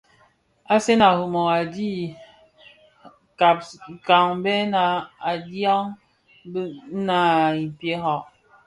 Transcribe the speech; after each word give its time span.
Asen 0.73 1.01
a 1.07 1.09
Rimoh 1.17 1.51
a 1.57 1.59
dhi 1.73 1.91
kaňbèna 4.07 4.81
a 5.29 5.31
dhiaèn 5.47 5.85
bi 6.51 6.61
naa 7.05 7.39
i 7.61 7.63
mpiera. 7.73 8.15